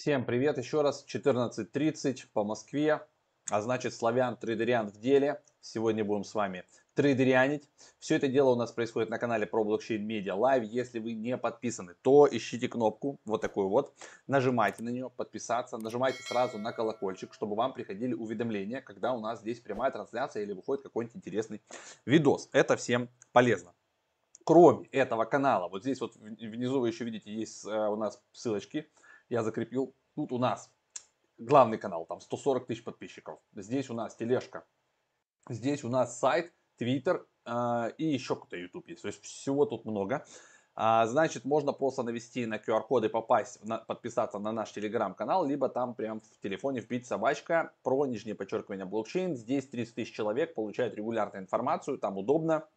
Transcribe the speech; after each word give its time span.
Всем 0.00 0.24
привет 0.24 0.56
еще 0.56 0.80
раз, 0.80 1.04
14.30 1.06 2.20
по 2.32 2.42
Москве, 2.42 3.06
а 3.50 3.60
значит 3.60 3.92
Славян 3.92 4.34
Трейдерян 4.34 4.88
в 4.88 4.96
деле. 4.96 5.42
Сегодня 5.60 6.06
будем 6.06 6.24
с 6.24 6.34
вами 6.34 6.64
трейдерянить. 6.94 7.68
Все 7.98 8.16
это 8.16 8.26
дело 8.26 8.52
у 8.52 8.56
нас 8.56 8.72
происходит 8.72 9.10
на 9.10 9.18
канале 9.18 9.46
Pro 9.46 9.62
Blockchain 9.62 10.02
Media 10.02 10.36
Live. 10.36 10.64
Если 10.64 11.00
вы 11.00 11.12
не 11.12 11.36
подписаны, 11.36 11.96
то 12.00 12.26
ищите 12.26 12.66
кнопку, 12.66 13.20
вот 13.26 13.42
такую 13.42 13.68
вот, 13.68 13.92
нажимайте 14.26 14.82
на 14.82 14.88
нее, 14.88 15.10
подписаться, 15.14 15.76
нажимайте 15.76 16.22
сразу 16.22 16.56
на 16.56 16.72
колокольчик, 16.72 17.34
чтобы 17.34 17.54
вам 17.54 17.74
приходили 17.74 18.14
уведомления, 18.14 18.80
когда 18.80 19.12
у 19.12 19.20
нас 19.20 19.40
здесь 19.40 19.60
прямая 19.60 19.90
трансляция 19.90 20.44
или 20.44 20.54
выходит 20.54 20.82
какой-нибудь 20.82 21.18
интересный 21.18 21.60
видос. 22.06 22.48
Это 22.52 22.78
всем 22.78 23.10
полезно 23.32 23.74
кроме 24.44 24.86
этого 24.88 25.26
канала, 25.26 25.68
вот 25.68 25.82
здесь 25.82 26.00
вот 26.00 26.16
внизу 26.16 26.80
вы 26.80 26.88
еще 26.88 27.04
видите, 27.04 27.32
есть 27.32 27.64
э, 27.66 27.68
у 27.68 27.94
нас 27.94 28.20
ссылочки, 28.32 28.88
я 29.30 29.44
закрепил. 29.44 29.94
Тут 30.20 30.32
у 30.32 30.38
нас 30.38 30.70
главный 31.38 31.78
канал, 31.78 32.04
там 32.04 32.20
140 32.20 32.66
тысяч 32.66 32.84
подписчиков. 32.84 33.38
Здесь 33.54 33.88
у 33.88 33.94
нас 33.94 34.14
тележка. 34.14 34.66
Здесь 35.48 35.82
у 35.82 35.88
нас 35.88 36.18
сайт, 36.18 36.52
твиттер 36.76 37.26
э, 37.46 37.92
и 37.96 38.04
еще 38.04 38.34
какой-то 38.34 38.58
YouTube 38.58 38.86
есть. 38.88 39.00
То 39.00 39.08
есть 39.08 39.22
всего 39.24 39.64
тут 39.64 39.86
много. 39.86 40.26
А, 40.74 41.06
значит, 41.06 41.46
можно 41.46 41.72
просто 41.72 42.02
навести 42.02 42.44
на 42.44 42.56
QR-код 42.56 43.04
и 43.04 43.08
попасть, 43.08 43.64
на, 43.64 43.78
подписаться 43.78 44.38
на 44.38 44.52
наш 44.52 44.72
телеграм-канал, 44.72 45.46
либо 45.46 45.70
там 45.70 45.94
прям 45.94 46.20
в 46.20 46.40
телефоне 46.42 46.80
вбить 46.80 47.06
собачка 47.06 47.72
про 47.82 48.04
нижнее 48.04 48.34
подчеркивание 48.34 48.84
блокчейн. 48.84 49.34
Здесь 49.34 49.66
30 49.70 49.94
тысяч 49.94 50.14
человек 50.14 50.52
получают 50.54 50.94
регулярную 50.96 51.44
информацию, 51.44 51.96
там 51.96 52.18
удобно. 52.18 52.68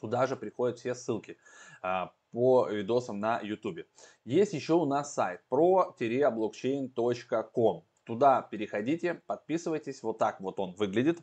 Туда 0.00 0.26
же 0.26 0.34
приходят 0.34 0.78
все 0.78 0.94
ссылки. 0.94 1.36
А, 1.82 2.14
по 2.32 2.68
видосам 2.68 3.20
на 3.20 3.40
YouTube. 3.40 3.86
Есть 4.24 4.52
еще 4.52 4.74
у 4.74 4.84
нас 4.84 5.14
сайт 5.14 5.40
pro-blockchain.com. 5.50 7.84
Туда 8.04 8.42
переходите, 8.42 9.22
подписывайтесь. 9.26 10.02
Вот 10.02 10.18
так 10.18 10.40
вот 10.40 10.58
он 10.58 10.74
выглядит. 10.74 11.20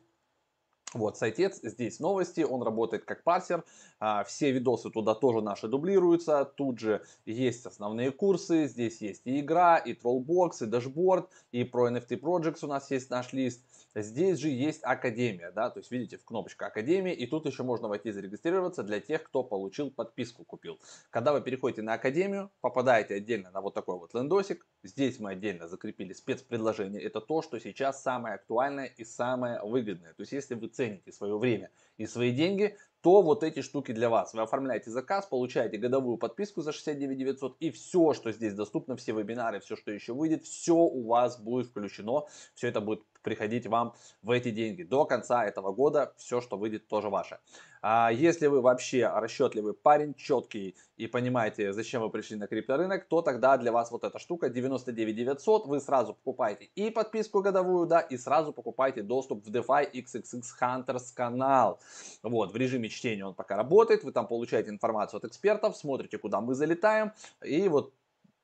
Вот, 0.93 1.17
сайтец, 1.17 1.59
здесь 1.63 1.99
новости, 1.99 2.41
он 2.41 2.63
работает 2.63 3.03
как 3.03 3.23
парсер, 3.23 3.65
а, 3.99 4.23
все 4.23 4.51
видосы 4.51 4.89
туда 4.89 5.15
тоже 5.15 5.41
наши 5.41 5.67
дублируются, 5.67 6.45
тут 6.45 6.79
же 6.79 7.03
есть 7.25 7.65
основные 7.65 8.11
курсы, 8.11 8.67
здесь 8.67 9.01
есть 9.01 9.21
и 9.25 9.41
игра, 9.41 9.77
и 9.77 9.93
trollbox, 9.93 10.61
и 10.61 10.65
dashboard, 10.65 11.29
и 11.51 11.65
про 11.65 11.89
NFT 11.89 12.21
Projects 12.21 12.59
у 12.63 12.67
нас 12.67 12.89
есть 12.89 13.09
наш 13.09 13.33
лист, 13.33 13.61
Здесь 13.99 14.37
же 14.37 14.49
есть 14.49 14.81
Академия, 14.83 15.51
да, 15.51 15.71
то 15.71 15.79
есть 15.79 15.89
видите 15.91 16.17
в 16.17 16.23
кнопочка 16.23 16.67
Академия, 16.67 17.15
и 17.15 17.25
тут 17.25 17.47
еще 17.47 17.63
можно 17.63 17.87
войти 17.87 18.11
зарегистрироваться 18.11 18.83
для 18.83 18.99
тех, 18.99 19.23
кто 19.23 19.43
получил 19.43 19.89
подписку, 19.89 20.43
купил. 20.43 20.79
Когда 21.09 21.33
вы 21.33 21.41
переходите 21.41 21.81
на 21.81 21.93
Академию, 21.93 22.51
попадаете 22.61 23.15
отдельно 23.15 23.49
на 23.49 23.59
вот 23.59 23.73
такой 23.73 23.97
вот 23.97 24.13
лендосик, 24.13 24.67
здесь 24.83 25.19
мы 25.19 25.31
отдельно 25.31 25.67
закрепили 25.67 26.13
спецпредложение, 26.13 27.01
это 27.01 27.21
то, 27.21 27.41
что 27.41 27.59
сейчас 27.59 28.03
самое 28.03 28.35
актуальное 28.35 28.85
и 28.85 29.03
самое 29.03 29.61
выгодное. 29.63 30.13
То 30.13 30.21
есть 30.21 30.31
если 30.31 30.53
вы 30.53 30.67
цените 30.87 31.11
свое 31.11 31.37
время 31.37 31.71
и 31.97 32.05
свои 32.05 32.31
деньги, 32.31 32.77
то 33.01 33.21
вот 33.21 33.43
эти 33.43 33.61
штуки 33.61 33.91
для 33.91 34.09
вас. 34.09 34.33
Вы 34.33 34.41
оформляете 34.41 34.89
заказ, 34.89 35.25
получаете 35.25 35.77
годовую 35.77 36.17
подписку 36.17 36.61
за 36.61 36.71
69 36.71 37.17
900 37.17 37.57
и 37.59 37.71
все, 37.71 38.13
что 38.13 38.31
здесь 38.31 38.53
доступно, 38.53 38.95
все 38.95 39.13
вебинары, 39.13 39.59
все, 39.59 39.75
что 39.75 39.91
еще 39.91 40.13
выйдет, 40.13 40.43
все 40.43 40.75
у 40.75 41.05
вас 41.05 41.39
будет 41.39 41.67
включено, 41.67 42.25
все 42.55 42.67
это 42.67 42.81
будет 42.81 43.03
приходить 43.27 43.67
вам 43.67 43.93
в 44.21 44.31
эти 44.31 44.51
деньги. 44.51 44.83
До 44.83 45.03
конца 45.03 45.45
этого 45.45 45.73
года 45.73 46.13
все, 46.15 46.39
что 46.39 46.57
выйдет, 46.57 46.87
тоже 46.87 47.09
ваше. 47.09 47.39
А 47.81 48.09
если 48.09 48.47
вы 48.47 48.61
вообще 48.61 49.05
расчетливый 49.07 49.73
парень, 49.73 50.13
четкий 50.13 50.75
и 50.95 51.07
понимаете, 51.07 51.73
зачем 51.73 52.01
вы 52.01 52.09
пришли 52.09 52.37
на 52.37 52.47
крипторынок, 52.47 53.05
то 53.07 53.21
тогда 53.21 53.57
для 53.57 53.71
вас 53.71 53.91
вот 53.91 54.05
эта 54.05 54.17
штука 54.17 54.49
99 54.49 55.15
900, 55.15 55.67
вы 55.67 55.81
сразу 55.81 56.13
покупаете 56.13 56.69
и 56.75 56.89
подписку 56.89 57.41
годовую, 57.41 57.85
да, 57.85 57.99
и 57.99 58.17
сразу 58.17 58.53
покупаете 58.53 59.03
доступ 59.03 59.45
в 59.45 59.51
DeFi 59.51 59.91
XXX 59.91 60.43
Hunters 60.61 61.13
канал. 61.13 61.79
Вот, 62.23 62.53
в 62.53 62.55
режиме 62.55 62.87
чтения 62.87 63.25
он 63.25 63.35
пока 63.35 63.57
работает, 63.57 64.05
вы 64.05 64.13
там 64.13 64.27
получаете 64.27 64.69
информацию 64.69 65.17
от 65.17 65.25
экспертов, 65.25 65.75
смотрите, 65.75 66.17
куда 66.17 66.39
мы 66.39 66.55
залетаем, 66.55 67.11
и 67.43 67.67
вот 67.67 67.93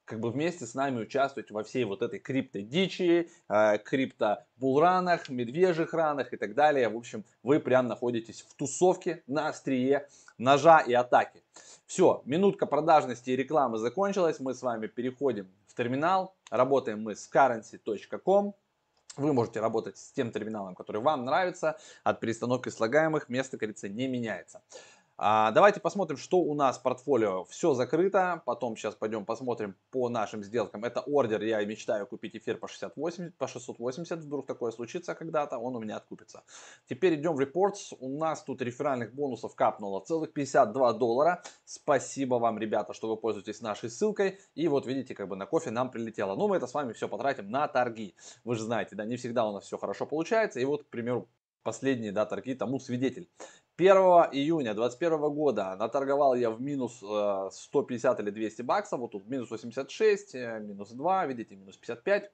как 0.06 0.20
бы 0.20 0.32
вместе 0.32 0.66
с 0.66 0.74
нами 0.74 1.02
участвовать 1.02 1.52
во 1.52 1.64
всей 1.64 1.86
вот 1.86 2.02
этой 2.02 2.20
крипто-дичи, 2.20 3.30
э, 3.50 3.78
крипто-булранах, 3.78 5.30
медвежьих 5.30 5.94
ранах 5.94 6.34
и 6.34 6.38
так 6.38 6.54
далее. 6.56 6.90
В 6.90 6.98
общем, 6.98 7.24
вы 7.42 7.60
прям 7.60 7.88
находитесь 7.88 8.42
в 8.42 8.54
тусовке 8.56 9.24
на 9.28 9.48
острие 9.48 10.08
ножа 10.38 10.80
и 10.80 10.94
атаки. 10.94 11.44
Все, 11.86 12.22
минутка 12.26 12.66
продажности 12.66 13.30
и 13.30 13.36
рекламы 13.36 13.78
закончилась. 13.78 14.40
Мы 14.40 14.54
с 14.54 14.62
вами 14.62 14.88
переходим 14.88 15.48
в 15.68 15.76
терминал. 15.76 16.36
Работаем 16.50 17.02
мы 17.02 17.16
с 17.16 17.30
currency.com. 17.32 18.54
Вы 19.16 19.32
можете 19.32 19.60
работать 19.60 19.98
с 19.98 20.12
тем 20.12 20.32
терминалом, 20.32 20.74
который 20.74 21.02
вам 21.02 21.24
нравится. 21.24 21.78
От 22.04 22.20
перестановки 22.20 22.70
слагаемых 22.70 23.30
место, 23.30 23.58
как 23.58 23.70
не 23.84 24.08
меняется. 24.08 24.64
А, 25.26 25.52
давайте 25.52 25.80
посмотрим, 25.80 26.18
что 26.18 26.40
у 26.40 26.54
нас 26.54 26.78
в 26.78 26.82
портфолио. 26.82 27.46
Все 27.46 27.74
закрыто. 27.74 28.42
Потом 28.46 28.76
сейчас 28.76 28.94
пойдем 28.94 29.24
посмотрим 29.24 29.78
по 29.90 30.10
нашим 30.10 30.44
сделкам. 30.44 30.84
Это 30.84 31.00
ордер. 31.00 31.42
Я 31.44 31.64
мечтаю 31.64 32.06
купить 32.06 32.36
эфир 32.36 32.58
по 32.58 32.68
68, 32.68 33.32
по 33.38 33.48
680. 33.48 34.20
Вдруг 34.20 34.46
такое 34.46 34.74
случится 34.74 35.16
когда-то, 35.16 35.60
он 35.60 35.78
у 35.78 35.80
меня 35.80 35.96
откупится. 35.96 36.44
Теперь 36.90 37.16
идем 37.16 37.36
в 37.36 37.40
reports. 37.40 37.96
У 38.02 38.20
нас 38.20 38.44
тут 38.44 38.62
реферальных 38.62 39.14
бонусов 39.14 39.56
капнуло 39.56 40.02
целых 40.02 40.34
52 40.34 40.92
доллара. 40.92 41.42
Спасибо 41.64 42.36
вам, 42.36 42.60
ребята, 42.60 42.92
что 42.92 43.08
вы 43.08 43.16
пользуетесь 43.16 43.62
нашей 43.62 43.90
ссылкой. 43.90 44.40
И 44.56 44.68
вот 44.68 44.86
видите, 44.86 45.16
как 45.16 45.30
бы 45.30 45.38
на 45.38 45.46
кофе 45.46 45.72
нам 45.72 45.90
прилетело. 45.90 46.36
Ну, 46.36 46.50
мы 46.50 46.58
это 46.58 46.68
с 46.68 46.74
вами 46.74 46.92
все 46.92 47.08
потратим 47.08 47.50
на 47.50 47.70
торги. 47.70 48.14
Вы 48.44 48.56
же 48.56 48.64
знаете, 48.64 48.98
да, 48.98 49.06
не 49.06 49.16
всегда 49.16 49.48
у 49.48 49.54
нас 49.54 49.64
все 49.64 49.78
хорошо 49.78 50.06
получается. 50.06 50.60
И 50.60 50.66
вот, 50.66 50.84
к 50.84 50.88
примеру, 50.88 51.30
последние 51.64 52.12
да, 52.12 52.26
торги 52.26 52.54
тому 52.54 52.80
свидетель. 52.80 53.30
1 53.78 53.96
июня 54.34 54.76
2021 54.76 55.34
года 55.34 55.76
наторговал 55.76 56.36
я 56.36 56.52
в 56.52 56.62
минус 56.62 56.98
150 56.98 58.20
э, 58.20 58.24
или 58.24 58.30
200 58.30 58.62
баксов. 58.62 59.00
Вот 59.00 59.12
тут 59.12 59.28
минус 59.28 59.50
86, 59.50 60.36
э, 60.36 60.60
минус 60.60 60.92
2, 60.92 61.26
видите, 61.26 61.56
минус 61.56 61.78
55. 61.78 62.32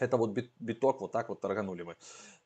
Это 0.00 0.16
вот 0.16 0.36
биток, 0.58 1.00
вот 1.00 1.12
так 1.12 1.28
вот 1.28 1.40
торганули 1.40 1.82
мы. 1.82 1.96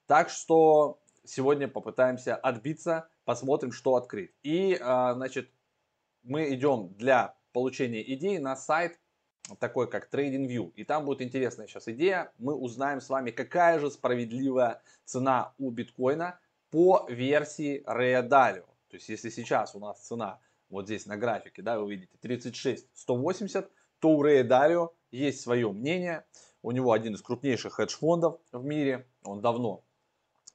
Так 0.07 0.29
что 0.29 0.99
сегодня 1.25 1.69
попытаемся 1.69 2.37
отбиться, 2.37 3.09
посмотрим, 3.25 3.73
что 3.73 3.97
открыть. 3.97 4.35
И, 4.43 4.75
э, 4.75 5.15
значит, 5.15 5.51
мы 6.23 6.55
идем 6.55 6.95
для 6.95 7.35
получения 7.53 8.03
идей 8.15 8.39
на 8.39 8.57
сайт 8.57 8.99
такой 9.59 9.89
как 9.91 10.13
TradingView. 10.13 10.73
И 10.77 10.85
там 10.85 11.05
будет 11.05 11.23
интересная 11.23 11.67
сейчас 11.67 11.89
идея. 11.89 12.33
Мы 12.39 12.55
узнаем 12.55 13.01
с 13.01 13.09
вами, 13.09 13.31
какая 13.31 13.79
же 13.79 13.91
справедливая 13.91 14.83
цена 15.05 15.55
у 15.59 15.71
биткоина 15.71 16.39
по 16.71 17.07
версии 17.09 17.83
Ray. 17.87 18.29
То 18.29 18.97
есть 18.97 19.09
если 19.09 19.31
сейчас 19.31 19.75
у 19.75 19.79
нас 19.79 20.01
цена 20.01 20.41
вот 20.69 20.87
здесь 20.87 21.07
на 21.07 21.17
графике, 21.17 21.63
да, 21.63 21.79
вы 21.79 21.93
видите 21.93 22.17
36 22.21 22.89
180, 22.95 23.71
то 23.99 24.11
у 24.11 24.25
Ray 24.25 24.89
есть 25.11 25.41
свое 25.41 25.71
мнение. 25.71 26.25
У 26.63 26.71
него 26.71 26.93
один 26.93 27.15
из 27.15 27.23
крупнейших 27.23 27.75
хедж-фондов 27.75 28.39
в 28.53 28.65
мире. 28.65 29.07
Он 29.25 29.41
давно 29.41 29.85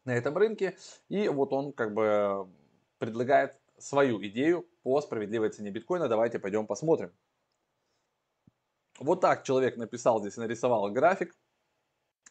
на 0.06 0.16
этом 0.16 0.38
рынке. 0.38 0.78
И 1.10 1.28
вот 1.28 1.52
он 1.52 1.74
как 1.74 1.94
бы 1.94 2.48
предлагает 2.98 3.56
свою 3.78 4.24
идею 4.26 4.68
по 4.84 5.02
справедливой 5.02 5.50
цене 5.50 5.70
биткоина. 5.70 6.08
Давайте 6.08 6.40
пойдем 6.40 6.66
посмотрим. 6.66 7.12
Вот 9.00 9.22
так 9.22 9.44
человек 9.44 9.78
написал 9.78 10.20
здесь, 10.22 10.38
нарисовал 10.38 10.90
график. 10.92 11.36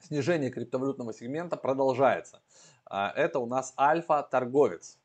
Снижение 0.00 0.50
криптовалютного 0.50 1.12
сегмента 1.12 1.56
продолжается. 1.56 2.42
А, 2.84 3.12
это 3.16 3.38
у 3.38 3.46
нас 3.46 3.72
альфа-торговец. 3.78 4.98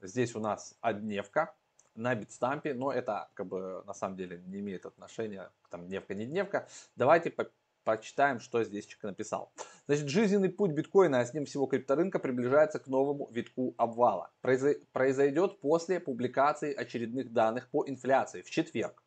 Здесь 0.00 0.34
у 0.34 0.40
нас 0.40 0.76
одневка 0.80 1.54
на 1.94 2.14
битстампе, 2.14 2.72
но 2.72 2.92
это 2.92 3.28
как 3.34 3.46
бы 3.46 3.82
на 3.86 3.94
самом 3.94 4.16
деле 4.16 4.42
не 4.46 4.60
имеет 4.60 4.86
отношения, 4.86 5.50
там 5.70 5.86
дневка, 5.86 6.14
не 6.14 6.26
дневка. 6.26 6.68
Давайте 6.96 7.30
по 7.30 7.50
почитаем, 7.84 8.38
что 8.38 8.62
здесь 8.64 8.84
человек 8.84 9.04
написал. 9.04 9.50
Значит, 9.86 10.08
жизненный 10.08 10.50
путь 10.50 10.72
биткоина, 10.72 11.20
а 11.20 11.24
с 11.24 11.32
ним 11.32 11.46
всего 11.46 11.66
крипторынка 11.66 12.18
приближается 12.18 12.78
к 12.78 12.86
новому 12.86 13.30
витку 13.32 13.74
обвала. 13.78 14.30
Произойдет 14.42 15.58
после 15.60 15.98
публикации 15.98 16.74
очередных 16.74 17.32
данных 17.32 17.70
по 17.70 17.88
инфляции 17.88 18.42
в 18.42 18.50
четверг. 18.50 19.02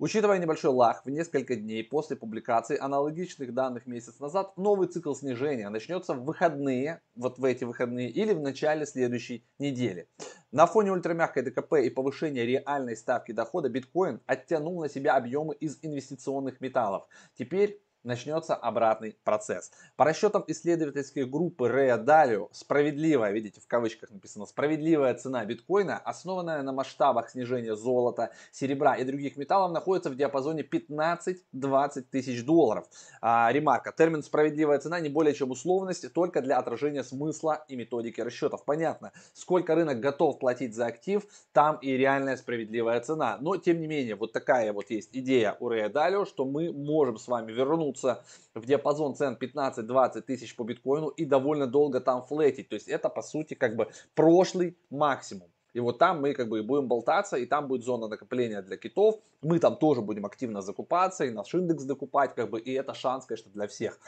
Учитывая 0.00 0.38
небольшой 0.38 0.72
лаг 0.72 1.02
в 1.04 1.10
несколько 1.10 1.54
дней 1.54 1.84
после 1.84 2.16
публикации 2.16 2.76
аналогичных 2.76 3.54
данных 3.54 3.86
месяц 3.86 4.18
назад, 4.18 4.56
новый 4.56 4.88
цикл 4.88 5.14
снижения 5.14 5.68
начнется 5.68 6.14
в 6.14 6.24
выходные, 6.24 7.00
вот 7.14 7.38
в 7.38 7.44
эти 7.44 7.62
выходные, 7.62 8.10
или 8.10 8.32
в 8.32 8.40
начале 8.40 8.86
следующей 8.86 9.46
недели. 9.60 10.08
На 10.50 10.66
фоне 10.66 10.90
ультрамягкой 10.90 11.44
ДКП 11.44 11.74
и 11.74 11.90
повышения 11.90 12.44
реальной 12.44 12.96
ставки 12.96 13.30
дохода 13.30 13.68
биткоин 13.68 14.20
оттянул 14.26 14.80
на 14.80 14.88
себя 14.88 15.14
объемы 15.14 15.54
из 15.54 15.78
инвестиционных 15.82 16.60
металлов. 16.60 17.06
Теперь 17.38 17.80
начнется 18.04 18.54
обратный 18.54 19.16
процесс. 19.24 19.72
По 19.96 20.04
расчетам 20.04 20.44
исследовательской 20.46 21.24
группы 21.24 21.66
Rea 21.66 22.02
Dalio, 22.02 22.48
справедливая, 22.52 23.32
видите, 23.32 23.60
в 23.60 23.66
кавычках 23.66 24.10
написано, 24.10 24.46
справедливая 24.46 25.14
цена 25.14 25.44
биткоина, 25.44 25.98
основанная 25.98 26.62
на 26.62 26.72
масштабах 26.72 27.30
снижения 27.30 27.74
золота, 27.74 28.30
серебра 28.52 28.94
и 28.96 29.04
других 29.04 29.36
металлов, 29.36 29.72
находится 29.72 30.10
в 30.10 30.16
диапазоне 30.16 30.62
15-20 30.62 32.02
тысяч 32.10 32.44
долларов. 32.44 32.86
А, 33.20 33.50
ремарка. 33.50 33.92
Термин 33.96 34.22
«справедливая 34.22 34.78
цена» 34.78 35.00
не 35.00 35.08
более 35.08 35.34
чем 35.34 35.50
условность, 35.50 36.12
только 36.12 36.42
для 36.42 36.58
отражения 36.58 37.02
смысла 37.02 37.64
и 37.68 37.76
методики 37.76 38.20
расчетов. 38.20 38.64
Понятно, 38.64 39.12
сколько 39.32 39.74
рынок 39.74 40.00
готов 40.00 40.38
платить 40.38 40.74
за 40.74 40.86
актив, 40.86 41.22
там 41.52 41.76
и 41.76 41.92
реальная 41.92 42.36
справедливая 42.36 43.00
цена. 43.00 43.38
Но, 43.40 43.56
тем 43.56 43.80
не 43.80 43.86
менее, 43.86 44.16
вот 44.16 44.32
такая 44.32 44.72
вот 44.72 44.90
есть 44.90 45.10
идея 45.12 45.56
у 45.60 45.70
Rea 45.70 45.90
Dalio, 45.90 46.26
что 46.26 46.44
мы 46.44 46.72
можем 46.72 47.16
с 47.16 47.28
вами 47.28 47.52
вернуться 47.52 47.93
в 48.02 48.66
диапазон 48.66 49.14
цен 49.14 49.38
15-20 49.40 50.22
тысяч 50.22 50.56
по 50.56 50.64
биткоину 50.64 51.08
и 51.08 51.24
довольно 51.24 51.66
долго 51.66 52.00
там 52.00 52.22
флетить. 52.22 52.68
То 52.68 52.74
есть 52.74 52.88
это, 52.88 53.08
по 53.08 53.22
сути, 53.22 53.54
как 53.54 53.76
бы 53.76 53.88
прошлый 54.14 54.76
максимум. 54.90 55.48
И 55.74 55.80
вот 55.80 55.98
там 55.98 56.20
мы 56.20 56.34
как 56.34 56.48
бы 56.48 56.62
будем 56.62 56.88
болтаться, 56.88 57.36
и 57.36 57.46
там 57.46 57.66
будет 57.66 57.82
зона 57.84 58.06
накопления 58.06 58.62
для 58.62 58.76
китов. 58.76 59.20
Мы 59.42 59.58
там 59.58 59.76
тоже 59.76 60.00
будем 60.02 60.24
активно 60.24 60.62
закупаться, 60.62 61.24
и 61.24 61.30
наш 61.30 61.52
индекс 61.54 61.84
докупать, 61.84 62.34
как 62.34 62.48
бы, 62.50 62.60
и 62.60 62.72
это 62.72 62.94
шанс, 62.94 63.26
конечно, 63.26 63.50
для 63.50 63.66
всех. 63.66 63.98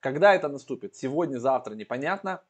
Когда 0.00 0.34
это 0.34 0.48
наступит? 0.48 0.94
Сегодня, 0.94 1.38
завтра 1.38 1.74
непонятно. 1.74 2.42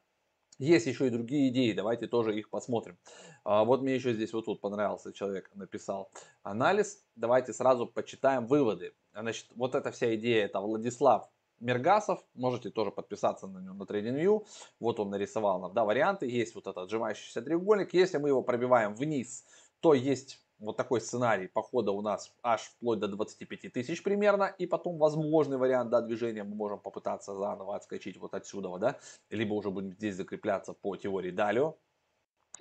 Есть 0.58 0.87
еще 0.87 1.06
и 1.06 1.11
другие 1.11 1.50
идеи, 1.50 1.73
давайте 1.73 2.06
тоже 2.06 2.37
их 2.38 2.49
посмотрим. 2.49 2.96
А, 3.44 3.64
вот 3.64 3.82
мне 3.82 3.94
еще 3.94 4.12
здесь 4.12 4.32
вот 4.32 4.44
тут 4.44 4.61
понравился 4.61 5.12
человек, 5.12 5.50
написал 5.55 6.11
анализ. 6.43 7.02
Давайте 7.17 7.52
сразу 7.52 7.87
почитаем 7.87 8.46
выводы. 8.46 8.93
Значит, 9.15 9.47
вот 9.55 9.75
эта 9.75 9.91
вся 9.91 10.15
идея, 10.17 10.47
это 10.47 10.61
Владислав 10.61 11.31
Мергасов, 11.61 12.25
можете 12.35 12.71
тоже 12.71 12.91
подписаться 12.91 13.47
на 13.47 13.59
него 13.59 13.75
на 13.75 13.85
TradingView. 13.85 14.47
Вот 14.81 15.01
он 15.01 15.11
нарисовал 15.11 15.61
нам 15.61 15.73
да, 15.73 15.85
варианты. 15.85 16.27
Есть 16.27 16.55
вот 16.55 16.67
этот 16.67 16.85
отжимающийся 16.85 17.43
треугольник. 17.43 17.95
Если 17.95 18.19
мы 18.19 18.29
его 18.29 18.43
пробиваем 18.43 18.95
вниз, 18.95 19.45
то 19.81 19.95
есть 19.95 20.41
вот 20.59 20.77
такой 20.77 21.01
сценарий 21.01 21.47
похода 21.47 21.93
у 21.93 22.01
нас 22.01 22.33
аж 22.43 22.63
вплоть 22.63 22.99
до 22.99 23.09
25 23.09 23.73
тысяч 23.73 24.03
примерно. 24.03 24.55
И 24.59 24.67
потом 24.67 24.99
возможный 24.99 25.57
вариант 25.57 25.91
да, 25.91 26.01
движения 26.01 26.45
мы 26.45 26.55
можем 26.55 26.81
попытаться 26.81 27.35
заново 27.35 27.77
отскочить 27.77 28.17
вот 28.19 28.35
отсюда. 28.35 28.77
Да, 28.79 28.99
либо 29.31 29.55
уже 29.55 29.71
будем 29.71 29.93
здесь 29.93 30.17
закрепляться 30.17 30.73
по 30.73 30.97
теории 30.97 31.31
Далио. 31.31 31.77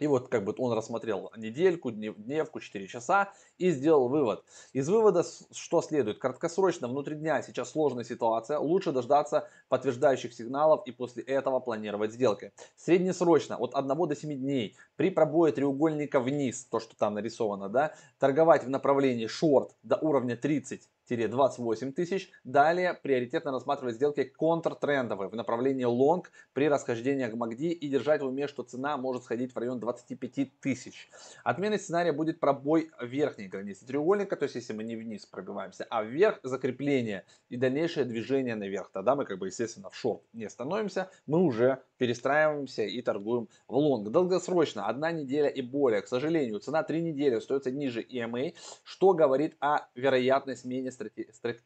И 0.04 0.08
вот 0.08 0.28
как 0.28 0.44
бы 0.44 0.54
он 0.58 0.74
рассмотрел 0.74 1.32
недельку, 1.38 1.90
дневку, 1.90 2.60
4 2.60 2.88
часа 2.90 3.32
и 3.58 3.72
сделал 3.72 4.10
вывод. 4.10 4.44
Из 4.74 4.90
вывода 4.90 5.24
что 5.54 5.82
следует? 5.82 6.20
Краткосрочно, 6.20 6.90
внутри 6.90 7.16
дня 7.16 7.42
сейчас 7.42 7.72
сложная 7.72 8.04
ситуация, 8.04 8.60
лучше 8.60 8.92
дождаться 8.92 9.48
подтверждающих 9.70 10.34
сигналов 10.34 10.86
и 10.86 10.92
после 10.92 11.24
этого 11.24 11.62
планировать 11.62 12.12
сделки. 12.12 12.52
Среднесрочно, 12.76 13.56
от 13.56 13.76
1 13.76 13.88
до 13.88 14.14
7 14.14 14.34
дней, 14.38 14.76
при 14.98 15.10
пробое 15.10 15.54
треугольника 15.54 16.20
вниз, 16.20 16.66
то 16.66 16.82
что 16.82 16.98
там 16.98 17.14
нарисовано, 17.14 17.70
да, 17.70 17.94
торговать 18.20 18.66
в 18.66 18.70
направлении 18.70 19.28
шорт 19.28 19.74
до 19.84 19.96
уровня 19.96 20.36
30 20.36 20.90
28 21.10 21.92
тысяч. 21.94 22.32
Далее 22.44 22.94
приоритетно 22.94 23.52
рассматривать 23.52 23.96
сделки 23.96 24.24
контртрендовые 24.24 25.30
в 25.30 25.36
направлении 25.36 25.84
лонг 25.84 26.32
при 26.54 26.70
расхождении 26.70 27.28
к 27.28 27.34
MACD 27.34 27.72
и 27.72 27.88
держать 27.90 28.22
в 28.22 28.26
уме, 28.26 28.48
что 28.48 28.64
цена 28.64 28.98
может 28.98 29.24
сходить 29.24 29.54
в 29.54 29.58
район 29.58 29.80
25 29.80 30.60
тысяч. 30.60 31.10
Отменой 31.44 31.80
сценария 31.80 32.14
будет 32.14 32.40
пробой 32.40 32.90
верхней 33.02 33.48
границы 33.48 33.86
треугольника, 33.86 34.36
то 34.36 34.44
есть 34.44 34.56
если 34.56 34.74
мы 34.74 34.84
не 34.84 34.96
вниз 34.96 35.26
пробиваемся, 35.26 35.86
а 35.90 36.04
вверх 36.04 36.40
закрепление 36.44 37.26
и 37.50 37.58
дальнейшее 37.58 38.06
движение 38.06 38.56
наверх. 38.56 38.90
Тогда 38.92 39.16
мы 39.16 39.26
как 39.26 39.40
бы 39.40 39.48
естественно 39.48 39.90
в 39.90 39.96
шорт 39.96 40.22
не 40.34 40.50
становимся, 40.50 41.10
мы 41.28 41.40
уже 41.40 41.82
перестраиваемся 41.98 42.84
и 42.84 43.02
торгуем 43.02 43.50
в 43.68 43.76
лонг. 43.76 44.10
Долгосрочно, 44.10 44.88
одна 44.88 45.12
неделя 45.12 45.48
и 45.50 45.62
более. 45.62 46.02
К 46.02 46.08
сожалению, 46.08 46.60
цена 46.60 46.84
3 46.84 47.02
недели 47.02 47.36
остается 47.36 47.72
ниже 47.72 48.02
EMA, 48.02 48.54
что 48.84 49.14
говорит 49.14 49.56
о 49.60 49.88
вероятной 49.96 50.56
смене 50.56 50.93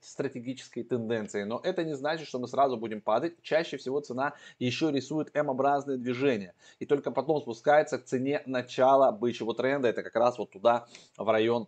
стратегической 0.02 0.84
тенденции. 0.84 1.44
Но 1.44 1.60
это 1.64 1.84
не 1.84 1.96
значит, 1.96 2.28
что 2.28 2.40
мы 2.40 2.48
сразу 2.48 2.78
будем 2.78 3.02
падать. 3.02 3.42
Чаще 3.42 3.78
всего 3.78 4.00
цена 4.00 4.34
еще 4.60 4.92
рисует 4.92 5.36
М-образные 5.36 5.98
движения. 5.98 6.54
И 6.80 6.86
только 6.86 7.12
потом 7.12 7.42
спускается 7.42 8.00
к 8.00 8.06
цене 8.06 8.42
начала 8.46 9.12
бычьего 9.12 9.54
тренда. 9.54 9.88
Это 9.90 10.04
как 10.04 10.16
раз 10.16 10.38
вот 10.38 10.52
туда, 10.52 10.88
в 11.18 11.30
район 11.30 11.68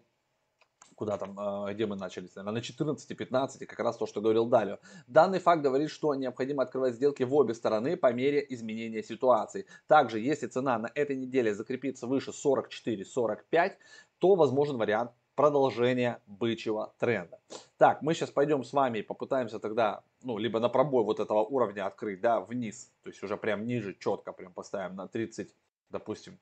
куда 0.99 1.17
там, 1.17 1.33
а, 1.39 1.73
где 1.73 1.85
мы 1.85 1.95
начали, 1.95 2.27
наверное, 2.35 2.61
на 2.61 2.61
14-15, 2.61 3.65
как 3.65 3.79
раз 3.79 3.95
то, 3.95 4.05
что 4.05 4.19
говорил 4.19 4.47
Далио. 4.47 4.79
Данный 5.07 5.39
факт 5.39 5.61
говорит, 5.61 5.89
что 5.89 6.13
необходимо 6.13 6.63
открывать 6.63 6.95
сделки 6.95 7.23
в 7.23 7.33
обе 7.33 7.53
стороны 7.53 7.95
по 7.95 8.11
мере 8.11 8.45
изменения 8.49 9.01
ситуации. 9.01 9.65
Также, 9.87 10.19
если 10.19 10.47
цена 10.47 10.77
на 10.77 10.91
этой 10.93 11.15
неделе 11.15 11.55
закрепится 11.55 12.05
выше 12.05 12.31
44-45, 12.31 13.77
то 14.17 14.35
возможен 14.35 14.75
вариант 14.75 15.11
продолжения 15.39 16.21
бычьего 16.27 16.93
тренда. 16.99 17.39
Так, 17.77 18.01
мы 18.01 18.13
сейчас 18.13 18.29
пойдем 18.29 18.65
с 18.65 18.73
вами 18.73 18.99
и 18.99 19.01
попытаемся 19.01 19.57
тогда, 19.59 20.03
ну, 20.21 20.37
либо 20.37 20.59
на 20.59 20.67
пробой 20.67 21.05
вот 21.05 21.21
этого 21.21 21.45
уровня 21.45 21.85
открыть, 21.85 22.19
да, 22.19 22.41
вниз, 22.41 22.91
то 23.03 23.09
есть 23.09 23.23
уже 23.23 23.37
прям 23.37 23.65
ниже, 23.65 23.95
четко 23.97 24.33
прям 24.33 24.51
поставим 24.51 24.97
на 24.97 25.07
30, 25.07 25.55
допустим, 25.91 26.37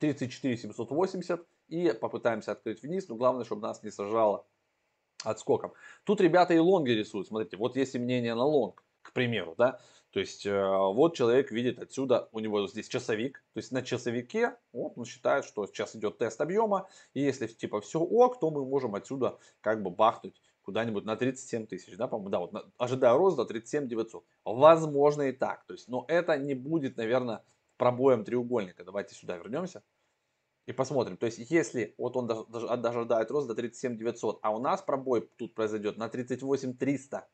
34 0.00 0.58
780 0.58 1.46
и 1.68 1.94
попытаемся 1.98 2.52
открыть 2.52 2.82
вниз, 2.82 3.08
но 3.08 3.16
главное, 3.16 3.46
чтобы 3.46 3.62
нас 3.62 3.82
не 3.82 3.90
сажало 3.90 4.46
отскоком. 5.24 5.72
Тут 6.04 6.20
ребята 6.20 6.52
и 6.52 6.58
лонги 6.58 6.90
рисуют, 6.90 7.28
смотрите, 7.28 7.56
вот 7.56 7.74
есть 7.74 7.94
мнение 7.94 8.34
на 8.34 8.44
лонг, 8.44 8.84
к 9.00 9.14
примеру, 9.14 9.54
да, 9.56 9.80
то 10.16 10.20
есть 10.20 10.46
э, 10.46 10.50
вот 10.50 11.14
человек 11.14 11.50
видит 11.50 11.78
отсюда, 11.78 12.30
у 12.32 12.38
него 12.38 12.66
здесь 12.68 12.88
часовик, 12.88 13.44
то 13.52 13.58
есть 13.58 13.70
на 13.70 13.82
часовике 13.82 14.56
вот, 14.72 14.94
он 14.96 15.04
считает, 15.04 15.44
что 15.44 15.66
сейчас 15.66 15.94
идет 15.94 16.16
тест 16.16 16.40
объема, 16.40 16.88
и 17.12 17.20
если 17.20 17.46
типа 17.46 17.82
все 17.82 18.00
ок, 18.00 18.40
то 18.40 18.50
мы 18.50 18.64
можем 18.64 18.94
отсюда 18.94 19.38
как 19.60 19.82
бы 19.82 19.90
бахнуть 19.90 20.40
куда-нибудь 20.62 21.04
на 21.04 21.16
37 21.16 21.66
тысяч, 21.66 21.98
да, 21.98 22.08
по-моему, 22.08 22.30
да, 22.30 22.38
вот 22.38 22.52
на, 22.54 22.64
ожидая 22.78 23.12
роста 23.12 23.44
37 23.44 23.88
900. 23.88 24.24
Возможно 24.46 25.20
и 25.20 25.32
так, 25.32 25.66
то 25.66 25.74
есть, 25.74 25.86
но 25.86 26.06
это 26.08 26.38
не 26.38 26.54
будет, 26.54 26.96
наверное, 26.96 27.44
пробоем 27.76 28.24
треугольника. 28.24 28.84
Давайте 28.84 29.14
сюда 29.14 29.36
вернемся 29.36 29.82
и 30.64 30.72
посмотрим. 30.72 31.18
То 31.18 31.26
есть, 31.26 31.50
если 31.50 31.94
вот 31.98 32.16
он 32.16 32.26
даже, 32.26 32.46
даже 32.48 32.98
ожидает 33.00 33.30
рост 33.30 33.48
до 33.48 33.54
37 33.54 33.98
900, 33.98 34.38
а 34.40 34.56
у 34.56 34.60
нас 34.60 34.80
пробой 34.80 35.28
тут 35.36 35.54
произойдет 35.54 35.98
на 35.98 36.08
38 36.08 36.78
300, 36.78 37.28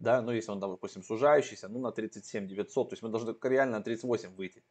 да, 0.00 0.22
ну 0.22 0.32
если 0.32 0.50
он, 0.50 0.58
допустим, 0.58 1.02
сужающийся, 1.02 1.68
ну 1.68 1.78
на 1.78 1.92
37 1.92 2.48
900, 2.48 2.88
то 2.88 2.92
есть 2.94 3.02
мы 3.02 3.10
должны 3.10 3.36
реально 3.42 3.78
на 3.78 3.84
38 3.84 4.34
выйти, 4.34 4.64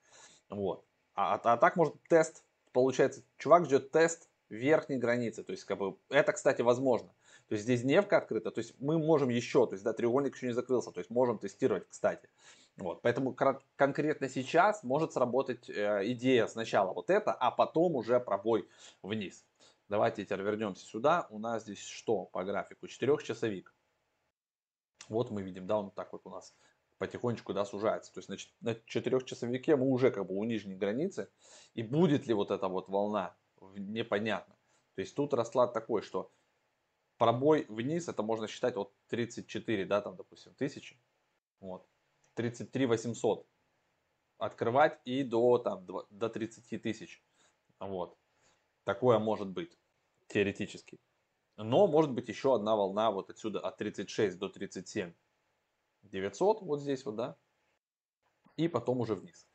вот. 0.49 0.85
А, 1.15 1.35
а, 1.35 1.53
а 1.53 1.57
так 1.57 1.75
может 1.75 1.95
тест, 2.09 2.43
получается, 2.73 3.23
чувак 3.37 3.65
ждет 3.65 3.91
тест 3.91 4.29
верхней 4.49 4.97
границы, 4.97 5.43
то 5.43 5.51
есть 5.51 5.63
как 5.63 5.77
бы 5.77 5.97
это, 6.09 6.33
кстати, 6.33 6.61
возможно. 6.61 7.13
То 7.47 7.53
есть 7.53 7.63
здесь 7.63 7.81
дневка 7.81 8.17
открыта, 8.17 8.51
то 8.51 8.59
есть 8.59 8.73
мы 8.79 8.97
можем 8.97 9.29
еще, 9.29 9.65
то 9.65 9.73
есть 9.73 9.83
да, 9.83 9.93
треугольник 9.93 10.35
еще 10.35 10.47
не 10.47 10.53
закрылся, 10.53 10.91
то 10.91 10.99
есть 10.99 11.09
можем 11.09 11.39
тестировать, 11.39 11.87
кстати. 11.87 12.27
Вот, 12.77 13.01
поэтому 13.01 13.35
конкретно 13.75 14.29
сейчас 14.29 14.83
может 14.83 15.13
сработать 15.13 15.69
э, 15.69 16.11
идея 16.11 16.47
сначала 16.47 16.93
вот 16.93 17.09
это, 17.09 17.33
а 17.33 17.51
потом 17.51 17.95
уже 17.95 18.19
пробой 18.19 18.67
вниз. 19.03 19.45
Давайте 19.89 20.23
теперь 20.23 20.41
вернемся 20.41 20.85
сюда. 20.85 21.27
У 21.29 21.39
нас 21.39 21.63
здесь 21.63 21.83
что 21.83 22.25
по 22.25 22.43
графику? 22.43 22.87
Четырехчасовик. 22.87 23.73
Вот 25.09 25.31
мы 25.31 25.41
видим, 25.41 25.67
да, 25.67 25.77
он 25.79 25.91
так 25.91 26.13
вот 26.13 26.21
у 26.25 26.29
нас 26.29 26.55
потихонечку, 26.99 27.53
да, 27.53 27.65
сужается. 27.65 28.13
То 28.13 28.19
есть 28.19 28.27
значит, 28.27 28.53
на 28.61 28.75
четырехчасовике 28.75 29.75
мы 29.75 29.87
уже 29.87 30.11
как 30.11 30.27
бы 30.27 30.35
у 30.35 30.43
нижней 30.43 30.75
границы. 30.75 31.29
И 31.73 31.83
будет 31.83 32.27
ли 32.27 32.33
вот 32.33 32.51
эта 32.51 32.67
вот 32.67 32.89
волна, 32.89 33.35
непонятно. 33.75 34.55
То 34.95 35.01
есть 35.01 35.15
тут 35.15 35.33
расклад 35.33 35.73
такой, 35.73 36.01
что 36.01 36.31
пробой 37.17 37.65
вниз, 37.69 38.07
это 38.07 38.21
можно 38.21 38.47
считать 38.47 38.75
вот 38.75 38.93
34, 39.07 39.85
да, 39.85 40.01
там, 40.01 40.15
допустим, 40.15 40.53
тысячи. 40.55 40.99
Вот. 41.59 41.87
33 42.35 42.85
800 42.85 43.47
открывать 44.37 44.99
и 45.05 45.23
до, 45.23 45.57
там, 45.57 45.85
до 45.85 46.29
30 46.29 46.81
тысяч. 46.81 47.23
Вот. 47.79 48.17
Такое 48.83 49.19
может 49.19 49.49
быть 49.49 49.77
теоретически. 50.27 50.97
Но 51.61 51.87
может 51.87 52.11
быть 52.11 52.29
еще 52.29 52.55
одна 52.55 52.77
волна 52.77 53.11
вот 53.11 53.29
отсюда 53.29 53.59
от 53.59 53.75
36 53.75 54.39
до 54.39 54.47
37 54.47 55.13
900 56.03 56.61
вот 56.61 56.79
здесь 56.79 57.03
вот, 57.03 57.15
да, 57.15 57.35
и 58.55 58.69
потом 58.69 59.01
уже 59.01 59.15
вниз. 59.15 59.45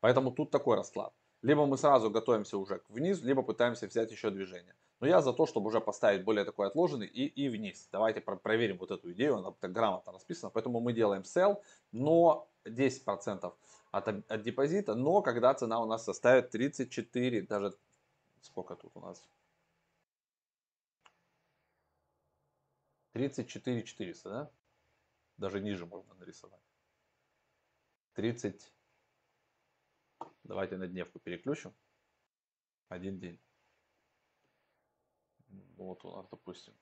Поэтому 0.00 0.32
тут 0.32 0.50
такой 0.50 0.76
расклад. 0.76 1.14
Либо 1.42 1.64
мы 1.66 1.78
сразу 1.78 2.10
готовимся 2.10 2.58
уже 2.58 2.82
вниз, 2.88 3.22
либо 3.22 3.42
пытаемся 3.42 3.86
взять 3.86 4.10
еще 4.10 4.30
движение. 4.30 4.74
Но 4.98 5.06
я 5.06 5.22
за 5.22 5.32
то, 5.32 5.46
чтобы 5.46 5.68
уже 5.68 5.80
поставить 5.80 6.24
более 6.24 6.44
такой 6.44 6.66
отложенный 6.66 7.06
и, 7.06 7.26
и 7.26 7.48
вниз. 7.48 7.88
Давайте 7.92 8.20
про 8.20 8.34
проверим 8.34 8.78
вот 8.78 8.90
эту 8.90 9.12
идею, 9.12 9.36
она 9.36 9.52
так 9.52 9.72
грамотно 9.72 10.12
расписана. 10.12 10.50
Поэтому 10.50 10.80
мы 10.80 10.92
делаем 10.92 11.22
sell, 11.22 11.62
но 11.92 12.48
10% 12.64 13.52
от, 13.92 14.08
от 14.08 14.42
депозита, 14.42 14.96
но 14.96 15.22
когда 15.22 15.54
цена 15.54 15.80
у 15.80 15.86
нас 15.86 16.04
составит 16.04 16.50
34, 16.50 17.42
даже 17.42 17.74
сколько 18.40 18.74
тут 18.74 18.90
у 18.96 19.00
нас, 19.00 19.22
34 23.14 23.82
400, 23.84 24.28
да? 24.28 24.50
Даже 25.36 25.60
ниже 25.60 25.86
можно 25.86 26.14
нарисовать. 26.14 26.60
30. 28.14 28.72
Давайте 30.42 30.76
на 30.76 30.88
дневку 30.88 31.20
переключим. 31.20 31.72
Один 32.88 33.20
день. 33.20 33.38
Вот 35.76 36.04
у 36.04 36.16
нас, 36.16 36.28
допустим. 36.28 36.74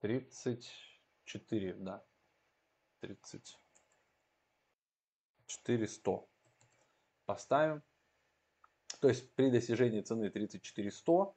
34, 0.00 1.74
да. 1.74 2.04
34 3.00 5.88
100. 5.88 6.28
Поставим. 7.24 7.82
То 9.00 9.08
есть 9.08 9.32
при 9.34 9.50
достижении 9.50 10.02
цены 10.02 10.28
34 10.30 10.90
100 10.90 11.34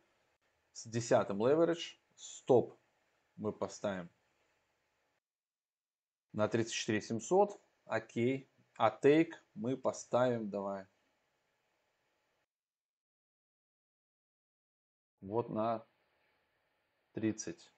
с 0.76 0.86
10 0.88 1.30
leverage 1.30 1.98
стоп 2.16 2.78
мы 3.38 3.54
поставим 3.54 4.10
на 6.34 6.50
34 6.50 7.02
700. 7.02 7.62
Окей. 7.86 8.50
А 8.78 8.90
take 8.90 9.32
мы 9.54 9.78
поставим, 9.78 10.50
давай. 10.50 10.86
Вот 15.22 15.50
на 15.50 15.86
30. 17.14 17.72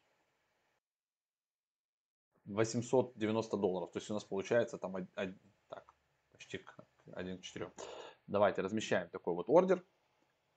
890 2.46 3.58
долларов. 3.58 3.92
То 3.92 4.00
есть 4.00 4.10
у 4.10 4.16
нас 4.16 4.24
получается 4.24 4.80
там 4.80 5.08
так, 5.68 5.94
почти 6.32 6.66
1 7.14 7.38
к 7.38 7.42
4. 7.42 7.72
Давайте 8.26 8.64
размещаем 8.64 9.08
такой 9.10 9.36
вот 9.36 9.50
ордер. 9.50 9.86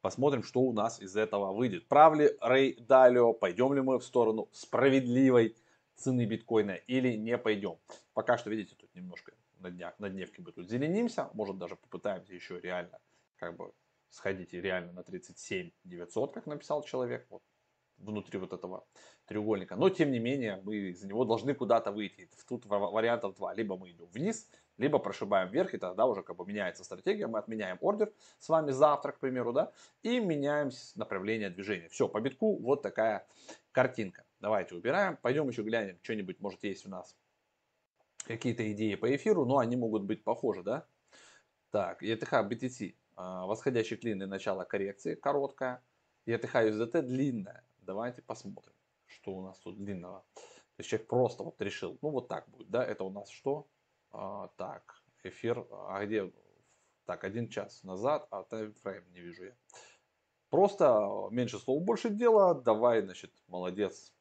Посмотрим, 0.00 0.42
что 0.42 0.60
у 0.60 0.72
нас 0.72 1.00
из 1.00 1.16
этого 1.16 1.52
выйдет. 1.52 1.86
Прав 1.86 2.14
ли 2.16 2.30
Рэй 2.40 2.76
Далио? 2.80 3.34
Пойдем 3.34 3.74
ли 3.74 3.82
мы 3.82 3.98
в 3.98 4.04
сторону 4.04 4.48
справедливой 4.52 5.56
цены 5.94 6.24
биткоина 6.24 6.72
или 6.72 7.16
не 7.16 7.36
пойдем? 7.36 7.76
Пока 8.14 8.38
что, 8.38 8.48
видите, 8.48 8.74
тут 8.76 8.94
немножко 8.94 9.32
на, 9.58 9.70
днях, 9.70 9.98
на 9.98 10.08
дневке 10.08 10.42
мы 10.42 10.52
тут 10.52 10.70
зеленимся. 10.70 11.28
Может 11.34 11.58
даже 11.58 11.76
попытаемся 11.76 12.32
еще 12.32 12.58
реально 12.60 12.98
как 13.36 13.56
бы 13.56 13.72
сходить 14.08 14.54
реально 14.54 14.92
на 14.92 15.02
37 15.02 15.70
900, 15.84 16.32
как 16.32 16.46
написал 16.46 16.82
человек. 16.82 17.26
Вот 17.28 17.42
внутри 17.98 18.38
вот 18.38 18.52
этого 18.52 18.86
треугольника. 19.26 19.76
Но, 19.76 19.90
тем 19.90 20.10
не 20.10 20.18
менее, 20.18 20.60
мы 20.64 20.76
из 20.76 21.04
него 21.04 21.24
должны 21.24 21.54
куда-то 21.54 21.92
выйти. 21.92 22.28
Тут 22.48 22.64
вариантов 22.66 23.36
два. 23.36 23.54
Либо 23.54 23.76
мы 23.76 23.90
идем 23.90 24.06
вниз, 24.06 24.48
либо 24.80 24.98
прошибаем 24.98 25.50
вверх, 25.50 25.74
и 25.74 25.78
тогда 25.78 26.06
уже 26.06 26.22
как 26.22 26.36
бы 26.36 26.46
меняется 26.46 26.84
стратегия. 26.84 27.26
Мы 27.26 27.38
отменяем 27.38 27.76
ордер 27.82 28.12
с 28.38 28.48
вами 28.48 28.70
завтра, 28.70 29.12
к 29.12 29.18
примеру, 29.18 29.52
да, 29.52 29.72
и 30.02 30.18
меняем 30.18 30.70
направление 30.96 31.50
движения. 31.50 31.88
Все, 31.90 32.08
по 32.08 32.18
битку 32.20 32.56
вот 32.56 32.80
такая 32.80 33.26
картинка. 33.72 34.24
Давайте 34.40 34.74
убираем. 34.74 35.18
Пойдем 35.18 35.48
еще 35.48 35.62
глянем, 35.62 35.98
что-нибудь, 36.02 36.40
может, 36.40 36.64
есть 36.64 36.86
у 36.86 36.88
нас 36.88 37.14
какие-то 38.24 38.72
идеи 38.72 38.94
по 38.94 39.14
эфиру, 39.14 39.44
но 39.44 39.58
они 39.58 39.76
могут 39.76 40.04
быть 40.04 40.24
похожи, 40.24 40.62
да? 40.62 40.86
Так, 41.70 42.02
ETH 42.02 42.48
BTC, 42.48 42.94
а, 43.16 43.44
восходящий 43.44 43.98
клин 43.98 44.22
и 44.22 44.26
начало 44.26 44.64
коррекции, 44.64 45.14
короткая. 45.14 45.82
ETH 46.26 46.40
USDT 46.40 47.02
длинная. 47.02 47.64
Давайте 47.82 48.22
посмотрим, 48.22 48.72
что 49.06 49.32
у 49.32 49.42
нас 49.42 49.58
тут 49.58 49.76
длинного. 49.76 50.24
То 50.34 50.42
есть 50.78 50.88
человек 50.88 51.06
просто 51.06 51.42
вот 51.42 51.60
решил, 51.60 51.98
ну 52.00 52.08
вот 52.08 52.28
так 52.28 52.48
будет, 52.48 52.70
да, 52.70 52.82
это 52.82 53.04
у 53.04 53.10
нас 53.10 53.28
что? 53.28 53.66
А, 54.12 54.48
так, 54.56 55.02
эфир, 55.22 55.66
а 55.70 56.04
где? 56.04 56.32
Так, 57.04 57.24
один 57.24 57.48
час 57.48 57.82
назад, 57.84 58.26
а 58.30 58.42
таймфрейм 58.44 59.10
не 59.12 59.20
вижу 59.20 59.44
я. 59.44 59.56
Просто 60.48 61.28
меньше 61.30 61.58
слов, 61.58 61.82
больше 61.82 62.10
дела, 62.10 62.54
давай, 62.54 63.02
значит, 63.02 63.32
молодец, 63.46 64.12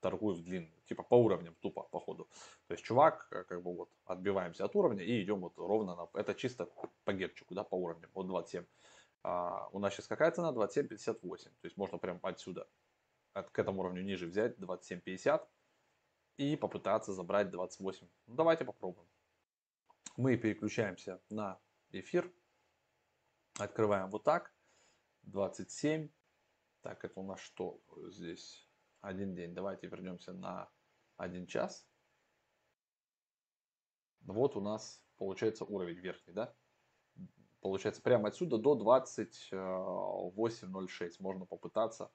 торгуй 0.00 0.34
в 0.34 0.42
длинную. 0.42 0.80
Типа 0.84 1.02
по 1.02 1.14
уровням, 1.14 1.54
тупо, 1.60 1.82
по 1.84 2.00
ходу. 2.00 2.28
То 2.66 2.74
есть, 2.74 2.84
чувак, 2.84 3.28
э, 3.30 3.44
как 3.44 3.62
бы 3.62 3.74
вот, 3.74 3.90
отбиваемся 4.04 4.64
от 4.64 4.76
уровня 4.76 5.04
и 5.04 5.22
идем 5.22 5.40
вот 5.40 5.56
ровно 5.56 5.94
на... 5.94 6.08
Это 6.20 6.34
чисто 6.34 6.68
по 7.04 7.12
герчику, 7.12 7.54
да, 7.54 7.64
по 7.64 7.76
уровням. 7.76 8.10
Вот 8.14 8.26
27. 8.26 8.64
А, 9.22 9.68
у 9.72 9.78
нас 9.78 9.94
сейчас 9.94 10.06
какая 10.06 10.30
цена? 10.30 10.52
27.58. 10.52 11.44
То 11.44 11.64
есть, 11.64 11.76
можно 11.76 11.98
прям 11.98 12.18
отсюда, 12.22 12.68
от, 13.32 13.50
к 13.50 13.58
этому 13.58 13.80
уровню 13.80 14.02
ниже 14.02 14.26
взять 14.26 14.58
27.50 14.58 15.46
и 16.36 16.56
попытаться 16.56 17.12
забрать 17.12 17.50
28. 17.50 18.08
Ну, 18.26 18.34
давайте 18.34 18.64
попробуем. 18.64 19.06
Мы 20.16 20.36
переключаемся 20.36 21.22
на 21.30 21.58
эфир. 21.90 22.30
Открываем 23.58 24.10
вот 24.10 24.24
так. 24.24 24.54
27. 25.22 26.10
Так, 26.82 27.04
это 27.04 27.20
у 27.20 27.22
нас 27.22 27.40
что 27.40 27.80
здесь? 28.08 28.70
один 29.00 29.34
день. 29.34 29.54
Давайте 29.54 29.86
вернемся 29.86 30.32
на 30.32 30.68
один 31.16 31.46
час. 31.46 31.86
Вот 34.22 34.56
у 34.56 34.60
нас 34.60 35.04
получается 35.16 35.64
уровень 35.64 35.98
верхний, 35.98 36.34
да? 36.34 36.54
Получается 37.60 38.02
прямо 38.02 38.28
отсюда 38.28 38.58
до 38.58 38.74
28.06 38.74 41.16
можно 41.18 41.46
попытаться. 41.46 42.12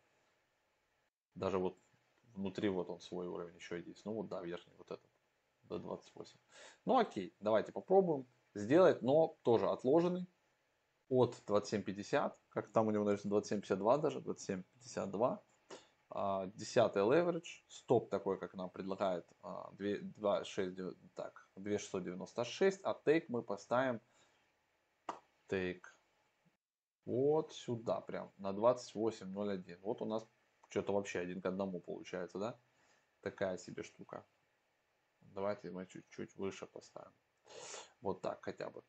Даже 1.35 1.57
вот 1.57 1.77
внутри 2.33 2.69
вот 2.69 2.89
он 2.89 2.99
свой 2.99 3.27
уровень 3.27 3.55
еще 3.55 3.81
есть. 3.81 4.05
Ну 4.05 4.13
вот 4.13 4.27
да, 4.27 4.41
верхний 4.41 4.75
вот 4.77 4.91
этот 4.91 5.09
до 5.67 5.79
28. 5.79 6.39
Ну 6.85 6.97
окей, 6.97 7.35
давайте 7.39 7.71
попробуем 7.71 8.27
сделать, 8.53 9.01
но 9.01 9.37
тоже 9.43 9.67
отложенный 9.67 10.27
от 11.09 11.41
27.50, 11.47 12.33
как 12.49 12.71
там 12.71 12.87
у 12.87 12.91
него 12.91 13.03
написано 13.03 13.35
27.52 13.35 14.01
даже, 14.01 14.19
27.52. 14.19 15.39
10 16.55 16.95
leverage, 16.95 17.63
стоп 17.67 18.09
такой, 18.09 18.39
как 18.39 18.53
нам 18.53 18.69
предлагает 18.69 19.27
2, 19.41 19.73
2, 19.77 20.43
6, 20.45 20.77
так, 21.15 21.49
2696, 21.55 22.79
а 22.83 22.97
take 23.05 23.25
мы 23.27 23.43
поставим 23.43 23.99
take 25.49 25.81
вот 27.05 27.53
сюда 27.53 28.01
прям 28.01 28.31
на 28.37 28.51
28.01. 28.51 29.79
Вот 29.81 30.01
у 30.01 30.05
нас 30.05 30.27
что-то 30.69 30.93
вообще 30.93 31.19
один 31.19 31.41
к 31.41 31.45
одному 31.45 31.79
получается, 31.79 32.39
да? 32.39 32.59
Такая 33.21 33.57
себе 33.57 33.83
штука. 33.83 34.25
Давайте 35.35 35.69
мы 35.69 35.85
чуть-чуть 35.85 36.35
выше 36.37 36.65
поставим. 36.65 37.13
Вот 38.01 38.21
так 38.21 38.43
хотя 38.43 38.69
бы. 38.69 38.81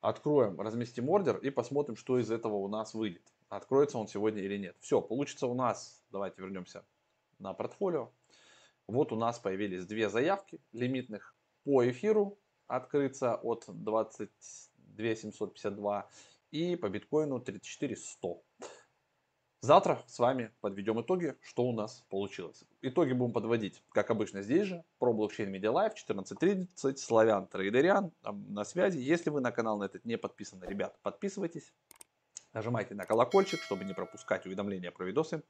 Откроем, 0.00 0.60
разместим 0.60 1.08
ордер 1.08 1.36
и 1.36 1.50
посмотрим, 1.50 1.96
что 1.96 2.18
из 2.18 2.30
этого 2.30 2.54
у 2.56 2.68
нас 2.68 2.94
выйдет 2.94 3.32
откроется 3.48 3.98
он 3.98 4.08
сегодня 4.08 4.42
или 4.42 4.56
нет. 4.56 4.76
Все, 4.80 5.00
получится 5.00 5.46
у 5.46 5.54
нас, 5.54 6.02
давайте 6.10 6.42
вернемся 6.42 6.84
на 7.38 7.54
портфолио. 7.54 8.10
Вот 8.86 9.12
у 9.12 9.16
нас 9.16 9.38
появились 9.38 9.86
две 9.86 10.08
заявки 10.08 10.60
лимитных 10.72 11.34
по 11.64 11.88
эфиру 11.88 12.38
открыться 12.66 13.34
от 13.34 13.64
22 13.68 15.14
752 15.14 16.10
и 16.52 16.76
по 16.76 16.88
биткоину 16.88 17.40
34 17.40 17.96
100. 17.96 18.42
Завтра 19.66 20.00
с 20.06 20.20
вами 20.20 20.52
подведем 20.60 21.00
итоги, 21.00 21.34
что 21.42 21.64
у 21.64 21.72
нас 21.72 22.04
получилось. 22.08 22.62
Итоги 22.82 23.12
будем 23.14 23.32
подводить, 23.32 23.82
как 23.88 24.12
обычно, 24.12 24.40
здесь 24.42 24.68
же, 24.68 24.84
про 25.00 25.12
блокчейн 25.12 25.52
Media 25.52 25.72
Live 25.72 25.94
14.30, 26.08 26.96
Славян 26.98 27.48
Трейдериан 27.48 28.12
на 28.22 28.62
связи. 28.62 28.98
Если 28.98 29.28
вы 29.28 29.40
на 29.40 29.50
канал 29.50 29.76
на 29.76 29.86
этот 29.86 30.04
не 30.04 30.16
подписаны, 30.16 30.66
ребят, 30.66 30.96
подписывайтесь. 31.02 31.74
Нажимайте 32.52 32.94
на 32.94 33.06
колокольчик, 33.06 33.60
чтобы 33.60 33.84
не 33.84 33.92
пропускать 33.92 34.46
уведомления 34.46 34.92
про 34.92 35.04
видосы, 35.04 35.42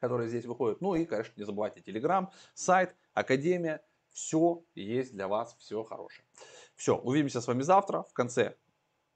которые 0.00 0.28
здесь 0.28 0.44
выходят. 0.44 0.80
Ну 0.80 0.96
и, 0.96 1.04
конечно, 1.04 1.32
не 1.36 1.44
забывайте 1.44 1.82
Telegram, 1.82 2.30
сайт, 2.54 2.96
Академия. 3.14 3.80
Все 4.10 4.64
есть 4.74 5.12
для 5.12 5.28
вас, 5.28 5.54
все 5.60 5.84
хорошее. 5.84 6.26
Все, 6.74 6.96
увидимся 6.96 7.40
с 7.40 7.46
вами 7.46 7.62
завтра. 7.62 8.02
В 8.02 8.12
конце 8.12 8.56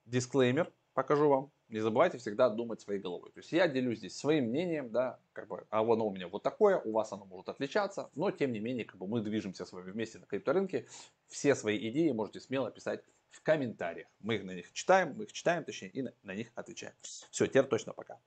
дисклеймер 0.05 0.73
покажу 0.95 1.29
вам. 1.29 1.56
Не 1.69 1.81
забывайте 1.81 2.19
всегда 2.19 2.49
думать 2.49 2.81
своей 2.81 3.01
головой. 3.01 3.33
То 3.33 3.41
есть 3.41 3.51
я 3.51 3.67
делюсь 3.67 3.99
здесь 3.99 4.17
своим 4.17 4.47
мнением, 4.47 4.91
да, 4.91 5.19
как 5.33 5.49
бы, 5.49 5.67
а 5.71 5.81
оно 5.81 6.07
у 6.07 6.15
меня 6.15 6.29
вот 6.29 6.43
такое, 6.43 6.79
у 6.79 6.93
вас 6.93 7.13
оно 7.13 7.25
может 7.25 7.49
отличаться, 7.49 8.09
но 8.15 8.31
тем 8.31 8.53
не 8.53 8.61
менее, 8.61 8.85
как 8.85 8.99
бы 8.99 9.09
мы 9.09 9.21
движемся 9.21 9.65
с 9.65 9.73
вами 9.73 9.91
вместе 9.91 10.19
на 10.19 10.27
крипторынке. 10.27 10.87
Все 11.27 11.57
свои 11.57 11.77
идеи 11.91 12.13
можете 12.13 12.41
смело 12.41 12.71
писать 12.71 13.03
в 13.31 13.43
комментариях. 13.43 14.07
Мы 14.21 14.37
их 14.37 14.45
на 14.45 14.53
них 14.53 14.73
читаем, 14.73 15.15
мы 15.17 15.25
их 15.25 15.33
читаем, 15.33 15.65
точнее, 15.65 15.89
и 15.89 16.03
на, 16.03 16.13
на 16.23 16.35
них 16.35 16.53
отвечаем. 16.55 16.95
Все, 17.03 17.47
теперь 17.47 17.65
точно 17.65 17.93
пока. 17.93 18.21